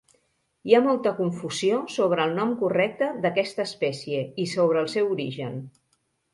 Hi 0.69 0.73
ha 0.77 0.79
molta 0.85 1.11
confusió 1.19 1.81
sobre 1.97 2.25
el 2.25 2.33
nom 2.41 2.55
correcte 2.63 3.11
d'aquesta 3.27 3.69
espècie 3.71 4.25
i 4.47 4.51
sobre 4.57 4.85
el 4.85 4.93
seu 4.99 5.15
origen. 5.21 5.65